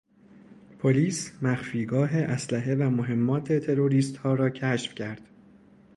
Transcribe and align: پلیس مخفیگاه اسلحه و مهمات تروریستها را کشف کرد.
پلیس 0.79 1.31
مخفیگاه 1.43 2.15
اسلحه 2.17 2.75
و 2.75 2.89
مهمات 2.89 3.53
تروریستها 3.53 4.33
را 4.33 4.49
کشف 4.49 4.95
کرد. 4.95 5.21